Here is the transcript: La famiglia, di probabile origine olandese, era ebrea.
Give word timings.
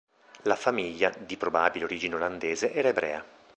La 0.45 0.55
famiglia, 0.55 1.13
di 1.15 1.37
probabile 1.37 1.85
origine 1.85 2.15
olandese, 2.15 2.73
era 2.73 2.87
ebrea. 2.89 3.23